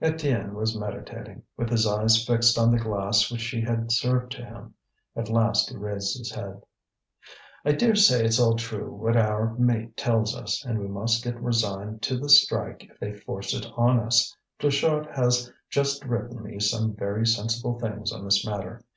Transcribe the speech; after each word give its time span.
Étienne 0.00 0.52
was 0.52 0.78
meditating, 0.78 1.42
with 1.56 1.68
his 1.68 1.88
eyes 1.88 2.24
fixed 2.24 2.56
on 2.56 2.70
the 2.70 2.78
glass 2.78 3.32
which 3.32 3.40
she 3.40 3.60
had 3.62 3.90
served 3.90 4.30
to 4.30 4.44
him. 4.44 4.74
At 5.16 5.28
last 5.28 5.70
he 5.70 5.76
raised 5.76 6.16
his 6.16 6.30
head. 6.30 6.62
"I 7.64 7.72
dare 7.72 7.96
say 7.96 8.24
it's 8.24 8.38
all 8.38 8.54
true 8.54 8.92
what 8.94 9.16
our 9.16 9.54
mate 9.58 9.96
tells 9.96 10.36
us, 10.36 10.64
and 10.64 10.78
we 10.78 10.86
must 10.86 11.24
get 11.24 11.42
resigned 11.42 12.00
to 12.02 12.16
this 12.16 12.44
strike 12.44 12.84
if 12.84 13.00
they 13.00 13.12
force 13.14 13.54
it 13.54 13.66
on 13.76 13.98
us. 13.98 14.32
Pluchart 14.60 15.10
has 15.16 15.50
just 15.68 16.04
written 16.04 16.44
me 16.44 16.60
some 16.60 16.94
very 16.94 17.26
sensible 17.26 17.76
things 17.76 18.12
on 18.12 18.24
this 18.24 18.46
matter. 18.46 18.84